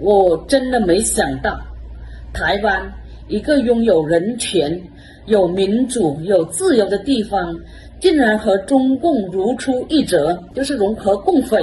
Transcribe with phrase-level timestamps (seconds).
[0.00, 1.58] 我真的没想到，
[2.32, 2.80] 台湾
[3.28, 4.80] 一个拥有人权、
[5.26, 7.54] 有民主、有自由的地方，
[8.00, 11.58] 竟然和中共如出一辙，就是融合共匪，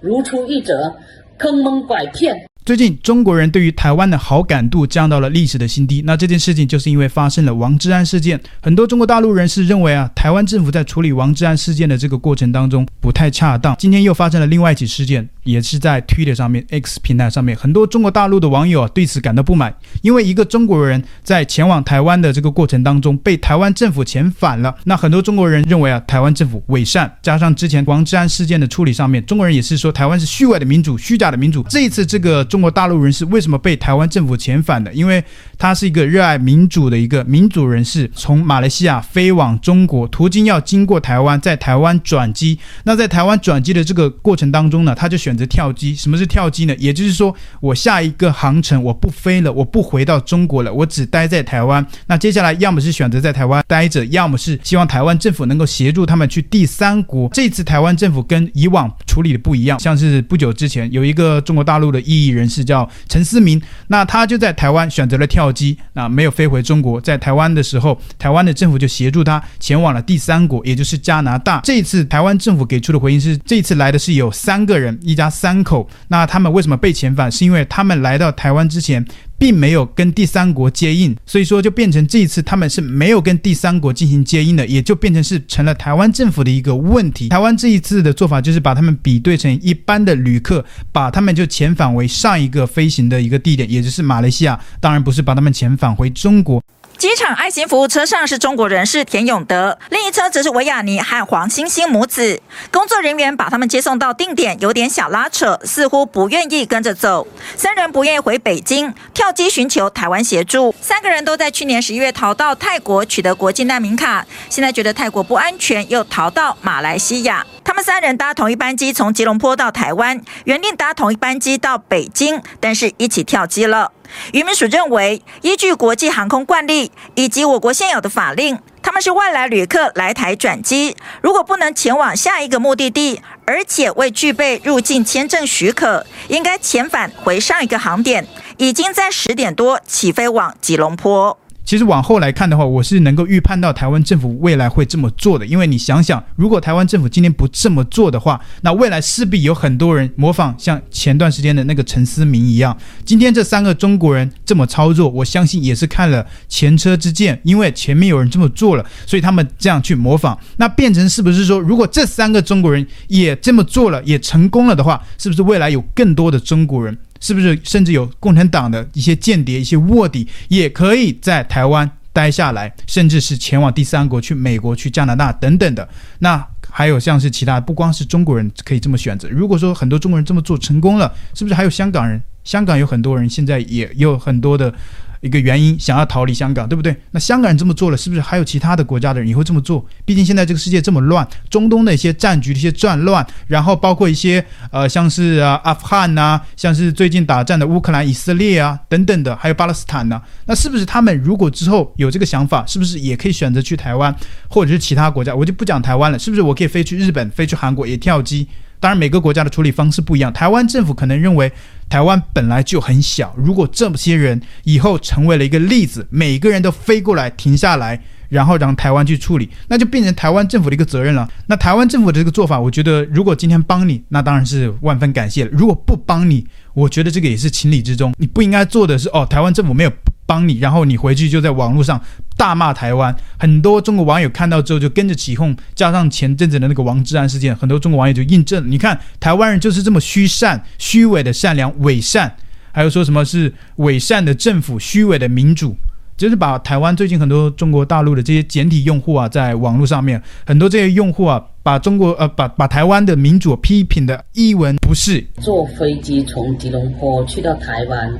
[0.00, 0.94] 如出一辙，
[1.36, 2.49] 坑蒙拐骗。
[2.70, 6.04] 最近，中国人对于台湾的好感度降到了历史的新低。
[6.06, 8.40] 那这件事情就是因为发生了王志安事件。
[8.62, 13.74] 很多中国大陆人士认为啊，台湾政府在处理王志安事件的这个过程当中不太恰当。
[13.76, 24.72] 今天又发生了另外一起事件，也是在 Twitter 上面、X 平台上面，很多中国大陆的网友啊对此感到不满，因为一个中国人在前往台湾的这个过程当中被台湾政府遣返了。
[24.84, 31.64] 那很多中国人认为啊，台湾政府伪善，加上之前王志安事件的处理上面，中国人也是说台湾是虚伪的民主、虚假的民主。
[31.64, 32.46] 这一次这个。
[32.59, 34.92] 中中国大陆人士为什么被台湾政府遣返的？
[34.92, 35.24] 因为
[35.56, 42.58] 他是一个热爱民主的一个民主人士，从马来西亚飞往中国，途经要经过台湾，在台湾转机。
[42.84, 45.94] 那在台湾转机的这个过程当中呢，他就选择跳机。
[45.94, 46.76] 什么是跳机呢？
[46.78, 51.86] 也就是说，我下一个航程我不飞了，我不回到中国了，我只待在台湾。
[52.08, 57.26] 那接下来要么是选择在台湾待着，要么是希望台湾政府能够协助他们去第三国。
[57.32, 62.39] 这次台湾政府跟以往处理的不一样，像是不久之前有一个中国大陆的异议人。
[62.40, 67.00] 人士叫陈思明，那他就在台湾选择了跳机，那没有飞回中国。
[67.00, 71.60] 在台湾的时候，台湾的政府就协助他前往了第三国，也就是加拿大。
[71.62, 75.88] 这一次台湾政府给出的回应是，这一次来的是有三个人，一家三口。
[76.08, 77.30] 那他们为什么被遣返？
[77.30, 79.04] 是因为他们来到台湾之前。
[79.40, 87.30] 并没有跟第三国接应，所以说就变成这一次他们是没有跟第三国进行接应的，也就变成是成了台湾政府的一个问题。
[87.30, 96.62] 台湾这一次的做法就是把他们比对成一般的旅客，把他们就遣返为上一个飞行的一个地点，也就是马来西亚，当然不是把他们遣返回中国。
[97.00, 102.42] 机场爱心服务车上是中国人士田永德，另一车则是维亚尼和黄星星母子。
[102.70, 107.26] 工作人员把他们接送到定点，有点小拉扯，似乎不愿意跟着走。
[107.56, 110.74] 三人不愿意回北京，跳机寻求台湾协助。
[110.82, 117.46] 三个人都在去年十一月逃到泰国取得国际难民卡，现在觉得泰国不安全，又逃到马来西亚。
[117.64, 123.92] 他们三人搭同一班机从吉隆坡到台湾，原定搭同一班机到北京，但是一起跳机了。
[124.32, 138.26] 渔民署认为，依据国际航空惯例以及我国现有的法令，他们是外来旅客来台转机，如果不能前往下一个目的地，而且未具备入境签证许可，应该遣返回上一个航点。
[138.58, 141.38] 已经在十点多起飞往吉隆坡。
[141.70, 145.46] 其实往后来看的话，我是能够预判到台湾政府未来会这么做的。
[145.46, 152.76] 因为你想想，如果台湾政府今天不这么做的话，那未来势必有很多人模仿像前段时间的那个陈思明一样。
[153.04, 160.36] 今天这三个中国人这么操作，我相信也是看了前车之鉴，因为前面有人这么做了，所以他们这样去模仿。
[160.56, 166.98] 那变成是不是说，如果这三个中国人也这么做了，也成功了的话，是不是未来有更多的中国人？
[167.20, 175.88] 是不是甚至有共产党的一些间谍、一些卧底，也可以在台湾待下来，甚至是前往第三国，去美国、去加拿大等等的。
[176.18, 179.28] 那还有像是其他，不光是中国人可以这么选择。
[179.28, 182.20] 如果说很多中国人这么做成功了，是不是还有香港人？
[182.44, 184.74] 香港有很多人现在也有很多的。
[185.22, 186.96] 一个原因想要逃离香港，对不对？
[187.10, 189.84] 那香港人这么做了，是不是还有其他的国家的人也会这么做？
[190.06, 194.42] 毕竟现在这个世界这么乱，中东的一些战局的一些战乱，然后包括一些
[194.72, 204.16] 呃，像是啊阿富汗呐、像是最近打战的乌克兰、以色列啊等等的，还有巴勒斯坦呐、那是不是他们如果之后有这个想法，是不是也可以选择去台湾
[204.48, 205.34] 或者是其他国家？
[205.34, 208.48] 我就不讲台湾了，是不是我可以飞去日本、飞去韩国也跳机？
[208.80, 210.32] 当然，每个国家的处理方式不一样。
[210.32, 211.52] 台湾政府可能认为，
[211.90, 218.00] 台湾本来就很小，如果这么些人以后成为了一个例子，每个人都飞过来停下来，
[218.30, 221.28] 然后让台湾去处理，那就变成台湾政府的一个责任了。
[221.46, 228.14] 那台湾政府的这个做法，我觉得如果今天帮你，那当然是万分感谢了；如果不帮你，我觉得这个也是情理之中。
[228.16, 229.92] 你不应该做的是，哦，台湾政府没有。
[230.26, 232.00] 帮你，然后你回去就在网络上
[232.40, 242.34] 大骂台湾，很多中国网友看到之后就跟着起哄，加上前阵子的那个王志安事件，很多中国网友就印证，你看台湾人就是这么虚善、虚伪的善良、伪善，
[242.72, 245.76] 还有说什么是伪善的政府、虚伪的民主，
[246.16, 255.22] 就是把台湾最近很多中国大陆的这些简体用户啊，在网络上面很多这些用户啊，把中国呃把把台湾的民主批评的一文不值。
[255.42, 258.10] 坐飞机从吉隆坡去到台湾。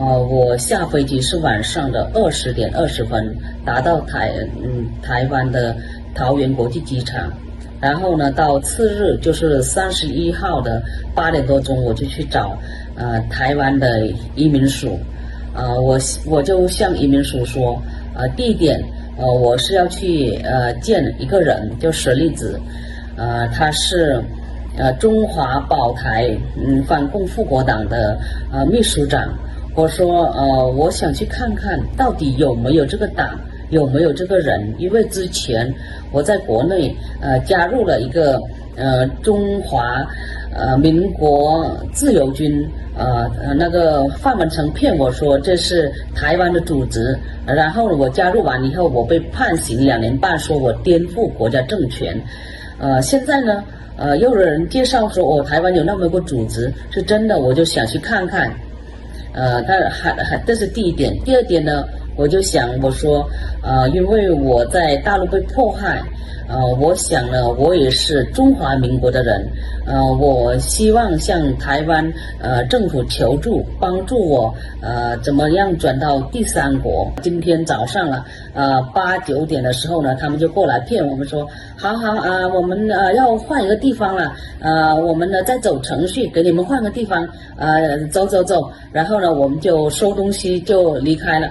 [0.00, 3.36] 呃，我下飞机是晚上的二十点二十分，
[3.66, 4.32] 达到台
[4.64, 5.76] 嗯台湾的
[6.14, 7.30] 桃园国际机场，
[7.82, 10.82] 然后呢，到次日就是三十一号的
[11.14, 12.58] 八点多钟，我就去找
[12.94, 14.98] 呃台湾的移民署，
[15.54, 17.78] 呃我我就向移民署说，
[18.14, 18.82] 呃地点
[19.18, 22.58] 呃我是要去呃见一个人，就舍利子，
[23.16, 24.18] 呃他是
[24.78, 28.18] 呃中华保台嗯反共复国党的
[28.50, 29.28] 呃秘书长，
[29.74, 33.38] 我说呃我想去看看到底有没有这个党，
[33.70, 35.72] 有没有这个人，因为之前
[36.12, 38.40] 我在国内呃加入了一个
[38.76, 40.06] 呃中华
[40.54, 42.68] 呃民国自由军。
[42.98, 52.20] 呃，那个范文成骗我说这是台湾的组织，然后我加入完以后，我被判刑两年半，说我颠覆国家政权。
[52.78, 53.64] 呃，现在呢，
[53.96, 58.52] 呃，又有人介绍说我、台湾有那么个组织，是真的，我就想去看看。
[59.32, 61.84] 呃，但还还这是第一点，第二点呢，
[62.16, 63.28] 我就想我说，
[63.62, 66.02] 呃，因为我在大陆被迫害。
[66.52, 69.48] 呃，我想呢，我也是中华民国的人，
[69.86, 77.10] 呃，我希望向台湾呃政府求助，帮助我呃怎么样转到第三国。
[77.22, 78.24] 今天早上了，
[78.54, 81.46] 呃八九点的时候呢，他们就过来骗我们说，
[81.76, 91.50] 好好啊、呃，我们呃要换一个地方了，呃，我们呢再走程序给你们换个地方，呃，走走走，然后呢我们就收东西就离开了。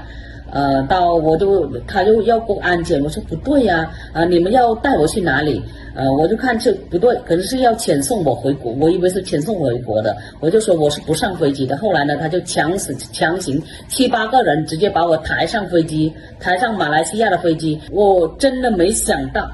[0.51, 5.61] 呃，到我就他就要过安检，我说不对呀，啊，你们要带我去哪里？
[5.95, 11.77] 呃，我就看这不对，可能是要遣送我回国，我以为是遣送回国的，我就说我是不上飞机的。
[11.77, 17.79] 后来呢，他就强使强行七八个人直接把我抬上飞机，抬上马来西亚的飞机。
[17.91, 19.49] 我真的没想到，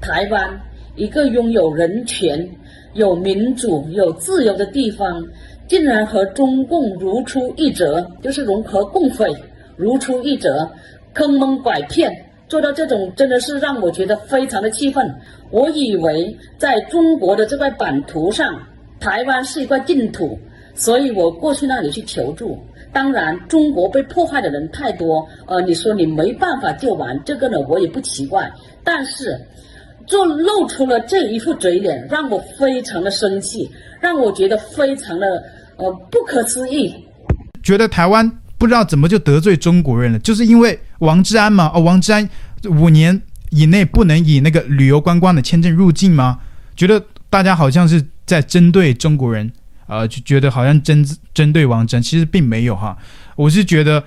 [0.00, 0.48] 台湾
[0.94, 2.48] 一个拥有人权、
[2.94, 5.22] 有民主、有自由的地方，
[5.68, 9.26] 竟然和中共如出一辙，就是融合共匪。
[9.76, 10.68] 如出一辙，
[11.14, 12.10] 坑蒙拐骗，
[12.48, 15.14] 做到这种真的是让我觉得非常的气愤。
[15.50, 18.60] 我以为在中国的这块版图上，
[18.98, 20.38] 台湾是一块净土，
[20.74, 22.58] 所以我过去那里去求助。
[22.92, 28.50] 当然，中国被迫害的人太多，呃，你说你没办法救完，这个呢我也不奇怪。
[28.82, 29.38] 但是，
[30.06, 33.70] 就露出了这一副嘴脸，让我非常的生气，
[34.00, 35.42] 让我觉得非常的
[35.76, 36.94] 呃不可思议，
[37.62, 38.30] 觉得台湾。
[38.58, 41.70] 不知道怎么就得罪中国人了，就是因为王志安嘛？
[41.74, 42.28] 哦，王志安
[42.64, 43.20] 五年
[43.50, 46.38] 以内不能以那个旅游观光的签证入境吗？
[46.74, 49.50] 觉得大家好像是在针对中国人，
[49.86, 52.96] 呃，就觉得好像针针对王志安，其实并没有哈。
[53.34, 54.02] 我是觉得，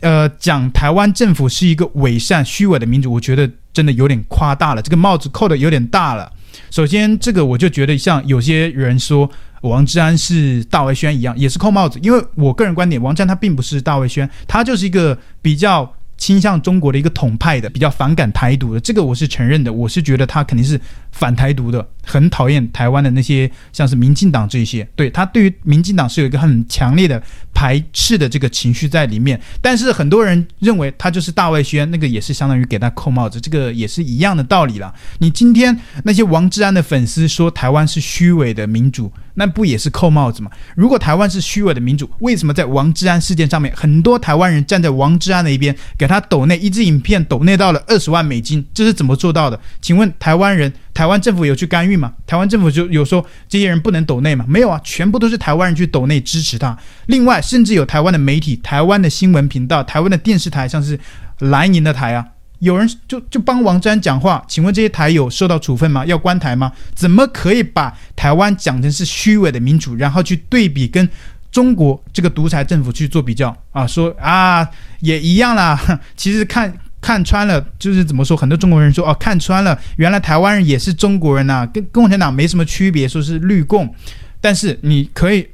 [0.00, 6.30] 呃，讲台湾政府是一个伪善、虚伪的民主，我觉得真的有点夸大了，这个帽子扣的有点大了。
[6.70, 9.30] 首先，这个我就觉得像有些人说。
[9.62, 11.96] 王志安是大维宣一样，也是扣帽子。
[12.02, 18.80] 因为我个人观点，王志安他并不是大维宣，他就是一个比较倾向中国的一个统派的，比较反感台独的。
[18.80, 20.80] 这个我是承认的，我是觉得他肯定是
[21.12, 24.86] 反台独的，很讨厌台湾的那些像是民进党这一些。
[24.96, 27.22] 对，他对于民进党是有一个很强烈的
[27.54, 29.40] 排斥的这个情绪在里面。
[29.60, 34.92] 但是很多人认为他就是大外宣，那个也是相当于给他扣帽子，这个也是一样的道理了。
[35.18, 39.12] 你今天那些王志安的粉丝说台湾是虚伪的民主。
[39.34, 40.50] 那不也是扣帽子吗？
[40.76, 49.58] 如果台湾是虚伪的民主，为什么在王志安事件上面，很多台湾人站在王志安的一边，给他抖内一支影片，抖内到了二十万美金，这是怎么做到的？
[49.80, 52.12] 请问台湾人、台台湾政府有去干预吗？
[52.28, 54.44] 台湾政府就有说这些人不能抖内吗？
[54.46, 56.78] 没有啊，全部都是台湾人去抖内支持他。
[57.06, 60.96] 另外，甚至有台湾的媒体、台湾的新闻频道、台湾的电视台，像是
[61.40, 62.24] 蓝营的台啊。
[62.60, 66.06] 有人就就帮王志安讲话，请问这些台有受到处分吗？
[66.06, 66.70] 要关台吗？
[66.94, 71.08] 怎么可以把台湾讲成是虚伪的民主，然后去对比跟
[71.50, 73.84] 中国这个独裁政府去做比较啊？
[73.84, 74.64] 说啊
[75.00, 75.76] 也一样啦。
[76.16, 76.72] 其实看
[77.02, 78.34] 看穿了，就是怎么说？
[78.34, 83.92] 很多中国人说哦、看穿了，原来台湾人也是中国人呐、跟共产党没什么区别，说是绿共。
[84.40, 85.46] 但是你可以，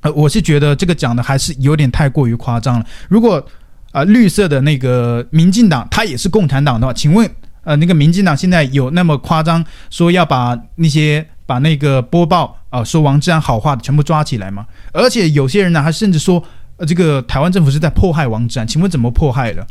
[0.00, 2.86] 呃，我是觉得这个讲的还是有点太过于夸张了。
[3.08, 3.46] 如果
[3.92, 7.28] 啊、绿色的那个民进党，他也是共产党的话，请问，
[7.64, 14.64] 呃，那个民进党现在有那么夸张，说要把那些把那个播报啊、说王志安好话的全部抓起来吗？
[14.92, 16.40] 而且有些人呢，还甚至说，
[16.76, 19.66] 呃，这个台湾政府是在迫害王志安，请问怎么迫害的？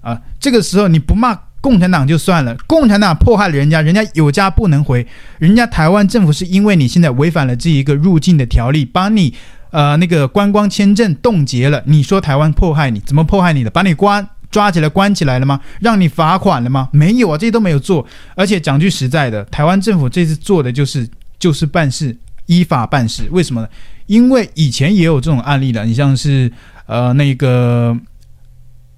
[0.00, 5.06] 啊、这个时候你不骂共产党就算了，共产党迫害了人家，人家有家不能回，
[5.38, 9.34] 人家台湾政府是因为你现在违反了这一个入境的条例，把你。
[9.70, 13.68] 呃，那个观光签证冻结了，你说台湾迫害你，怎么迫害你的？
[13.68, 15.60] 把你关抓起来关起来了吗？
[15.78, 16.88] 让你罚款了吗？
[16.90, 18.06] 没有啊，这些都没有做。
[18.34, 21.06] 而且讲句实在的，台湾政府这次做的就是
[21.38, 23.28] 就是办事，依法办事。
[23.30, 23.68] 为什么呢？
[24.06, 26.50] 因为以前也有这种案例的，你像是
[26.86, 27.94] 呃那个、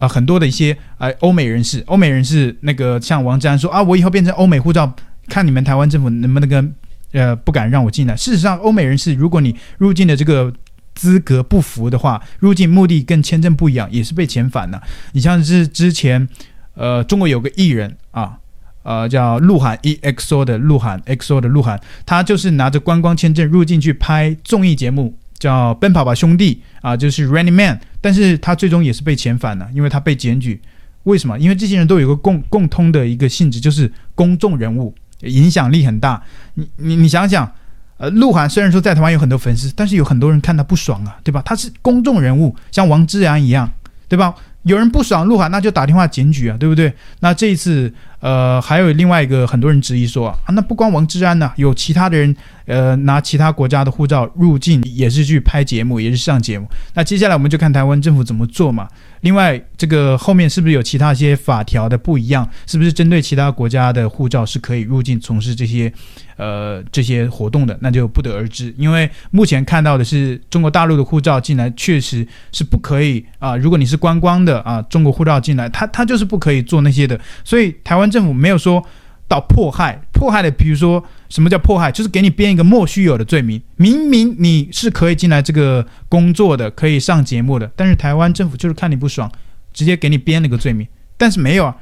[0.00, 4.92] 呃、很多的一些呃欧美人士，欧美人士那个像王志安说啊，我以后变成欧美护照，
[5.28, 6.74] 看你们台湾政府能不能跟。
[7.12, 8.14] 呃，不敢让我进来。
[8.14, 10.54] 事实上，欧美人士，如果你入境的这个
[10.94, 14.80] 资格不符的话，入境目的跟签证不一样，也是被遣返的。
[15.10, 16.28] 你像是之前，
[16.74, 18.38] 呃，中国有个艺人啊，
[18.84, 30.60] 呃，叫鹿晗 EXO 的鹿晗，EXO 的鹿晗，他就是拿着观光签证入境去拍综艺节目，叫《奔跑吧兄弟》啊，就是 Running Man，但是他最终也是被遣返了，因为他被检举。
[31.04, 31.38] 为什么？
[31.38, 36.22] 因为这些人都有一个共共通的一个性质，就是公众人物，影响力很大。
[36.54, 37.50] 你你你想想，
[37.96, 41.40] 呃，鹿晗虽然说在台湾有很多粉丝，但是有很多人看他不爽啊，对吧？
[41.42, 43.72] 他是公众人物，像王志安一样，
[44.10, 44.34] 对吧？
[44.64, 46.92] 有人不爽鹿晗，那就打电话检举啊，对不对？
[47.20, 52.34] 那这一次，呃，还有另外一个很多人质疑说啊，那不光王志安呢、有其他的人，
[52.66, 56.68] 呃，拿其他国家的护照入境，也是去拍节目，也是上节目。
[56.92, 58.88] 那接下来我们就看台湾政府怎么做嘛。
[59.20, 62.48] 另外，这个后面是不是有其他一些法条的不一样？
[62.66, 65.92] 是不是针对其他国家的护照是可以入境从事这些，
[66.36, 67.76] 呃，这些活动的？
[67.82, 68.74] 那就不得而知。
[68.78, 73.56] 因为目前看到的是中国大陆的护照进来确实是不可以啊。
[73.56, 77.20] 如果你是观光的啊，中国护照进来，他他就是不可以做那些的。
[77.44, 78.82] 所以台湾政府没有说
[79.30, 81.92] 到迫害，迫害的，比如说什么叫迫害？
[81.92, 89.30] 就是给你编一个莫须有的罪名，明明你是可以进来这个工作的，可以上节目的，但是台湾政府就是看你不爽，
[89.72, 90.84] 直接给你编了个罪名。
[91.16, 91.76] 但是没有啊，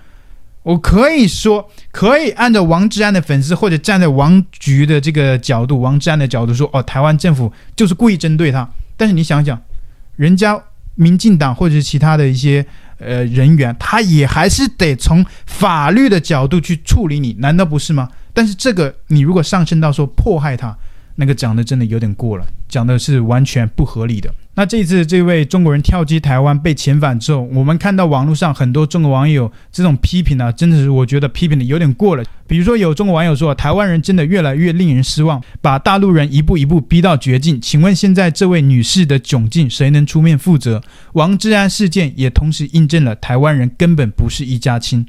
[0.63, 8.69] 我可以说可以按照王志安的粉丝或者站在王局的这个角度，王志安的角度说，哦，台湾政府就是故意针对他。
[8.99, 9.59] 但是你想想，
[10.17, 10.63] 人家
[10.97, 12.67] 民进党或者是其他的一些。
[12.99, 18.09] 呃，人员他也还是得从法律的角度去处理你，难道不是吗？
[18.33, 20.77] 但是这个你如果上升到说迫害他，
[21.21, 24.33] 那个讲的真的有点过了，讲的是完全不合理的。
[24.55, 32.25] 那这次这位中国人跳机台湾被遣返之后，我们看到网络上很多中国网友这种批评呢、真的是我觉得批评的有点过了。
[32.47, 37.61] 比如说有中国网友说，台湾人真的越来越令人失望，把大陆人一步一步逼到绝境。
[37.61, 40.81] 请问现在这位女士的窘境，谁能出面负责？
[41.15, 45.05] 王志安事件也同时印证了台湾人根本不是一家亲。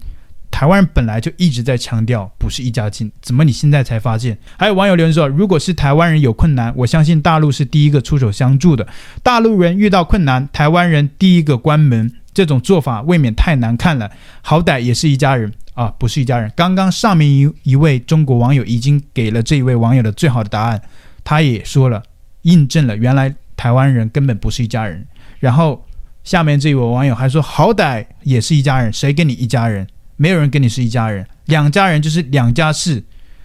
[0.52, 4.38] 台湾人本来就一直在强调不是一家亲，怎么你现在才发现？
[4.58, 8.86] 还有网友留言说，如果是台湾人有困难，我相信大陆是第一个出手相助的。
[9.24, 14.12] 大陆人遇到困难，台湾人第一个关门，这种做法未免太难看了。
[14.42, 16.52] 好歹也是一家人啊，不是一家人。
[16.56, 20.82] 刚刚上面一一位中国网友已经给了这一位网友的最好的答案，
[21.24, 22.04] 他也说了，
[22.42, 25.08] 印证了原来台湾人根本不是一家人。
[25.40, 25.86] 然后
[26.26, 29.88] 下面这位网友还说，好歹也是一家人，谁跟你一家人？
[30.20, 33.02] 没有人跟你是一家人，两家人就是两家事。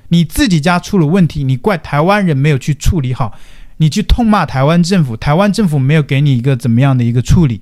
[0.08, 3.32] 你自己家出了问题，你怪台湾人没有去处理好，
[3.76, 7.60] 你去痛骂台湾政府，台湾政府没有给你一个怎么样的一个处理。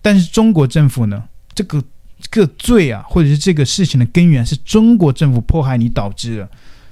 [0.00, 1.24] 但是中国政府呢？
[1.54, 1.82] 这个
[2.20, 6.48] 这个罪啊，或者是这个事情的根源是中国政府迫害你导致的。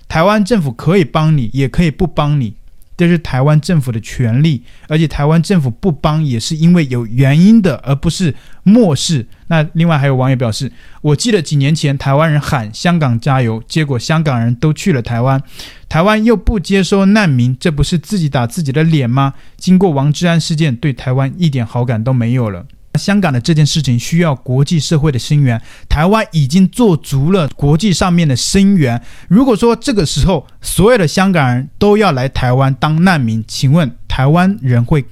[0.07, 2.55] 台湾政府可以帮你，也可以不帮你。
[2.97, 9.27] 这是台湾政府的权利，而且台湾政府不帮也是因为有原因的，而不是漠视。
[9.49, 10.73] 那另外还有网友表示，
[11.03, 15.43] 我记得几年前台湾人喊香港加油，结果香港人都去了台湾，
[15.89, 19.35] 台湾又不接收难民，这不是自己打自己的脸吗？
[19.57, 22.67] 经过王志安事件，对台湾一点好感都没有了。
[22.97, 29.01] 香港的这件事情需要国际社会的声援，台湾已经做足了国际上面的声援。
[29.29, 35.05] 如果说这个时候所有的香港人都要来台湾当难民，请问台湾人会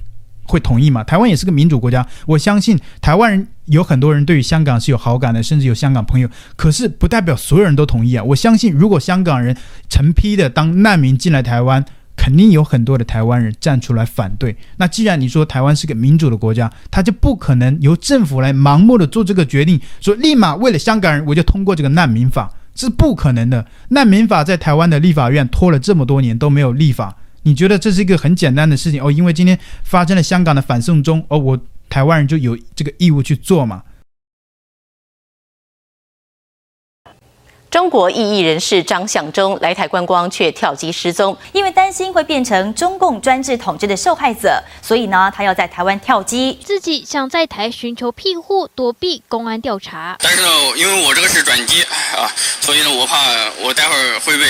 [0.43, 1.03] 会同意吗？
[1.03, 6.29] 台湾也是个民主国家，我相信台湾人有很多人对于香港是有好感的，甚至有香港朋友。
[6.55, 8.23] 可是不代表所有人都同意啊！
[8.23, 9.57] 我相信，如果香港人
[9.89, 11.83] 成批的当难民进来台湾，
[12.15, 14.55] 肯定有很多的台湾人站出来反对。
[14.77, 23.65] 那既然你说台湾是个民主的国家，他就不可能由政府来盲目的做这个决定，说立马为了香港人我就通过这个难民法，是不可能的。
[23.89, 29.11] 难民法在台湾的立法院拖了这么多年都没有立法，你觉得这是一个很简单的事情哦？
[29.11, 33.83] 因为今天发生了香港的反送中，哦，我台湾人就有这个义务去做嘛？
[37.69, 50.15] 中国异议人士张向忠来台观光却跳机失踪，因为担心会变成中共专制统治的受害者，所以呢，他要在台湾跳机，自己想在台寻求庇护，躲避公安调查。
[50.21, 52.31] 但是呢，因为我这个是转机啊，
[52.61, 53.17] 所以呢，我怕
[53.61, 54.45] 我待会儿会被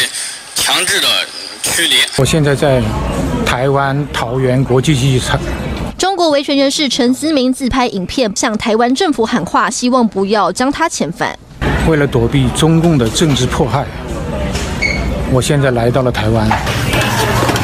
[0.53, 1.07] 强制的
[1.63, 1.95] 驱离。
[2.17, 2.79] 我现在在
[3.43, 5.39] 台湾桃园国际机场。
[5.97, 11.39] 中国维权人士陈思明自拍影片向台湾政府喊话，希望不要将他遣返。
[11.87, 13.85] 为了躲避中共的政治迫害，
[15.31, 16.49] 我现在来到了台湾。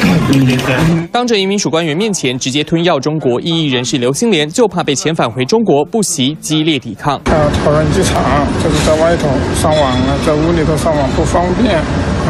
[1.10, 7.20] 当着移民署官员面前直接吞药中国异议人士刘新莲，就怕被遣返回中国，不惜激烈抵抗。
[7.24, 7.32] 到
[7.64, 8.22] 桃园机场，
[8.62, 9.28] 就是在外头
[9.60, 11.80] 上网了，在屋里头上网不方便，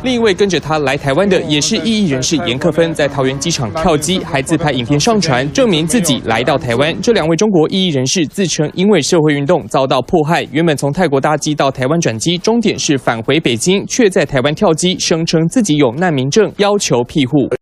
[0.05, 6.95] 另一位跟着他来台湾的也是异议人士严克芬，在桃园机场跳机，还自拍影片上传，证明自己来到台湾。
[7.01, 17.49] 这两位中国异议人士自称因为社会运动遭到迫害，原本从泰国搭机到台湾转机，终点是返回北京，却在台湾跳机，声称自己有难民证，要求庇护。